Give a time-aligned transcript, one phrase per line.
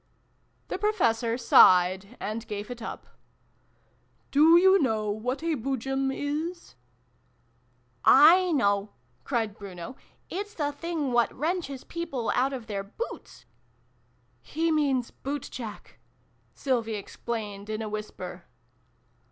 [0.69, 3.05] "The Professor sighed, and gave it up."
[4.31, 6.73] Do you know what a Boojum is?"
[8.07, 8.93] "7 know!"
[9.23, 9.95] cried Bruno.
[10.27, 13.45] "It's the thing what wrenches people out of their boots!"
[14.55, 15.99] "He means' bootjack,'
[16.55, 18.45] Sylvie explained in a whisper.